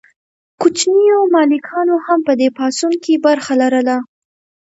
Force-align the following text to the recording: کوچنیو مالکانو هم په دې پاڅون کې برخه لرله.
کوچنیو 0.61 1.19
مالکانو 1.33 1.95
هم 2.05 2.19
په 2.27 2.33
دې 2.39 2.47
پاڅون 2.57 2.93
کې 3.03 3.13
برخه 3.25 3.53
لرله. 3.61 3.97